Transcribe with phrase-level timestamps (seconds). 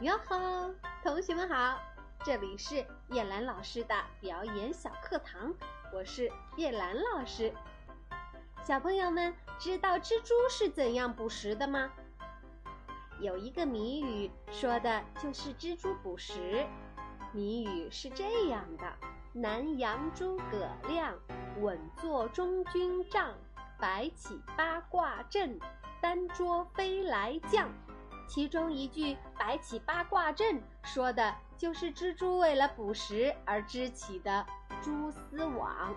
[0.00, 1.78] 哟呵，同学们好，
[2.24, 5.52] 这里是叶兰老师的表演小课堂，
[5.92, 7.52] 我是叶兰老师。
[8.64, 11.90] 小朋友们知道蜘蛛是怎样捕食的吗？
[13.20, 16.66] 有一个谜语说的就是蜘蛛捕食。
[17.32, 18.90] 谜语是这样的：
[19.34, 21.14] 南阳诸葛亮，
[21.58, 23.34] 稳坐中军帐，
[23.78, 25.60] 摆起八卦阵，
[26.00, 27.68] 单捉飞来将。
[28.30, 34.46] 其中一句“摆起八卦阵”说的就是蜘蛛为了捕食而织起的
[34.80, 35.92] 蛛丝网，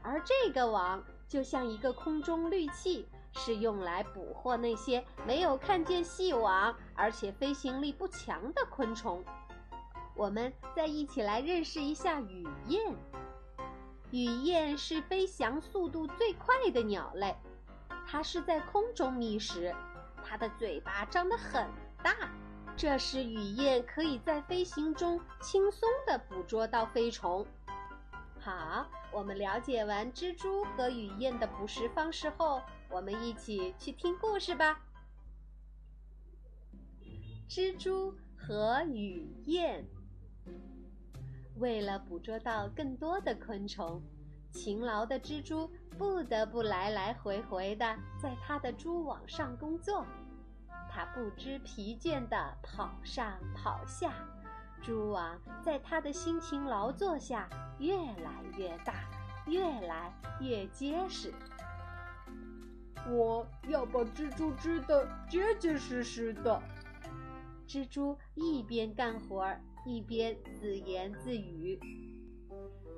[0.00, 9.24] 而这个网就像一个空中滤器，是用来捕获那些没有看见细网而且飞行力不强的昆虫。
[10.14, 12.94] 我们再一起来认识一下雨燕。
[14.12, 17.34] 雨燕是飞翔速度最快的鸟类，
[18.06, 19.74] 它是在空中觅食。
[20.30, 21.68] 它的嘴巴张得很
[22.04, 22.14] 大，
[22.76, 27.44] 这时雨燕可以在飞行中轻松地捕捉到飞虫。
[28.38, 34.80] 好，我们了解完蜘蛛和雨燕的捕食方式后，我们一起去听故事吧。
[37.48, 39.84] 蜘蛛和雨燕
[41.56, 44.00] 为了捕捉到更多的昆虫，
[44.52, 50.06] 勤劳的蜘蛛不得不来来回回地在它的蛛网上工作。
[50.92, 54.12] 它不知疲倦地跑上跑下，
[54.82, 58.94] 蛛网在它的辛勤劳作下越来越大，
[59.46, 61.32] 越来越结实。
[63.08, 66.60] 我要把蜘蛛织得结结实实的。
[67.66, 71.78] 蜘蛛一边干活儿一边自言自语。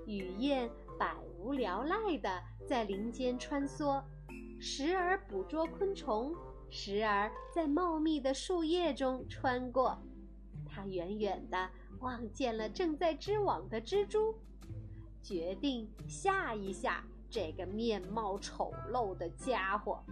[0.06, 0.69] 雨燕
[0.99, 4.03] 百无聊赖地在林间穿梭，
[4.59, 6.34] 时而捕捉昆虫。
[6.75, 10.03] 时而在茂密的树叶中穿过，
[10.67, 11.69] 他远远地
[12.01, 14.34] 望见了正在织网的蜘蛛，
[15.23, 20.03] 决定吓一吓这个面貌丑陋的家伙。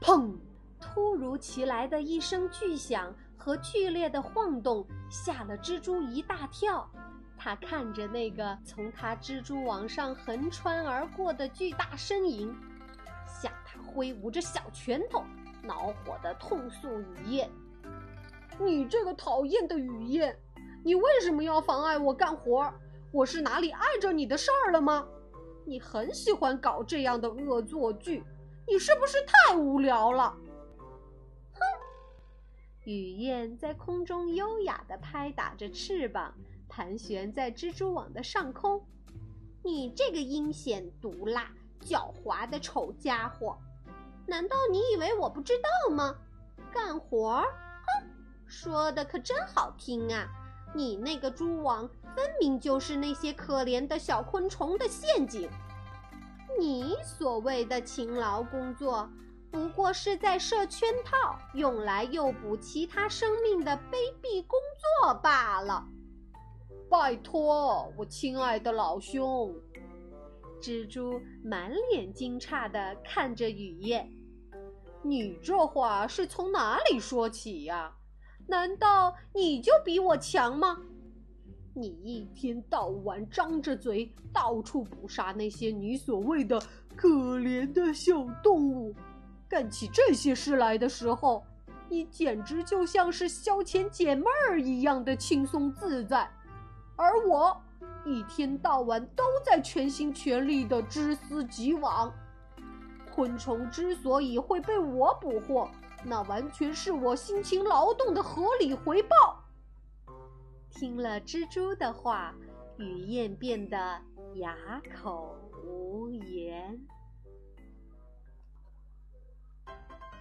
[0.00, 0.34] 砰！
[0.80, 6.88] 突如其来的一声巨响和剧烈的晃动吓了蜘蛛一大跳。
[7.36, 12.56] 他看着那个从他蜘蛛网上横穿而过的巨大身影，
[13.26, 15.22] 向他挥舞着小拳头。
[15.68, 17.50] 恼火的痛诉雨燕
[18.58, 20.34] ：“你这个讨厌的雨燕，
[20.82, 22.72] 你为什么要妨碍我干活？
[23.12, 25.06] 我是哪里碍着你的事儿了吗？
[25.66, 28.24] 你很喜欢搞这样的恶作剧，
[28.66, 30.34] 你是不是太无聊了？”
[31.52, 31.60] 哼！
[32.84, 36.34] 雨燕在空中优雅地拍打着翅膀，
[36.66, 38.82] 盘旋在蜘蛛网的上空。
[39.62, 41.52] 你这个阴险毒辣、
[41.82, 43.58] 狡猾的丑家伙！
[44.28, 46.14] 难道你以为我不知道吗？
[46.70, 48.06] 干活儿，哼，
[48.46, 50.28] 说的可真好听啊！
[50.74, 55.48] 你那个蛛网分明就是那些可怜的小昆虫的陷阱。
[56.58, 59.08] 你所谓的勤劳工作，
[59.50, 64.60] 不过是在设圈套，用来诱捕其他生命的卑鄙工
[65.00, 65.86] 作罢了。
[66.90, 69.54] 拜托，我亲爱的老兄！
[70.60, 74.06] 蜘蛛满脸惊诧地看着雨夜。
[75.02, 77.92] 你这话是从哪里说起呀？
[78.46, 80.78] 难道你就比我强吗？
[81.74, 86.60] 你一天到晚张着嘴，到处捕杀那些你所谓的
[86.96, 87.08] 可
[87.38, 88.94] 怜的小动物，
[89.48, 91.44] 干起这些事来的时候，
[91.88, 96.28] 你简直就像是消遣解闷儿一样的轻松自在，
[96.96, 97.56] 而我
[98.04, 102.12] 一天到晚都在全心全力的织丝织网。
[103.18, 105.68] 昆虫之所以会被我捕获，
[106.04, 109.42] 那完全是我辛勤劳动的合理回报。
[110.70, 112.32] 听了蜘蛛的话，
[112.76, 114.00] 雨燕变得
[114.34, 114.54] 哑
[114.94, 116.80] 口无言。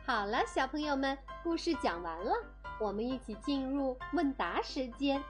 [0.03, 2.33] 好了，小朋友们，故事讲完了，
[2.79, 5.23] 我们一起进入问答时间。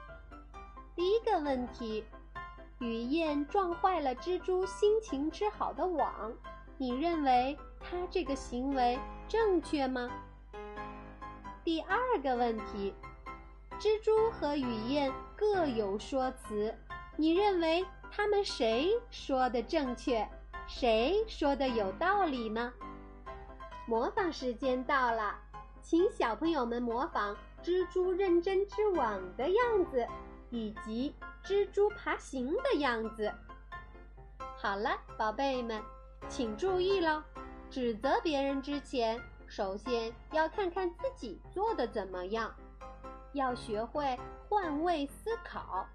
[0.96, 2.02] 第一个问题：
[2.78, 6.32] 雨燕撞坏了蜘蛛辛勤织好的网。
[6.80, 8.96] 你认为他这个行为
[9.28, 10.08] 正确吗？
[11.64, 12.94] 第二个问题，
[13.80, 16.72] 蜘蛛和雨燕各有说辞，
[17.16, 20.28] 你认为他们谁说的正确，
[20.68, 22.72] 谁说的有道理呢？
[23.88, 25.36] 模仿时间到了，
[25.82, 30.06] 请小朋友们模仿蜘蛛认真织网的样子，
[30.50, 33.34] 以及蜘蛛爬行的样子。
[34.56, 35.82] 好了，宝贝们。
[36.26, 37.24] 请注意了，
[37.70, 42.54] 指责别人之前，首先要看看自己做的怎么样。
[43.32, 44.18] 要学会
[44.48, 45.86] 换位思考，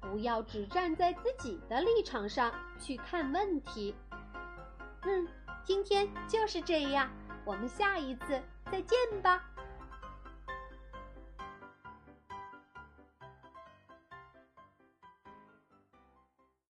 [0.00, 3.94] 不要只站在自己的立场上去看问题。
[5.02, 5.26] 嗯，
[5.64, 7.10] 今天就是这样，
[7.44, 8.40] 我们下一次
[8.70, 9.44] 再见吧。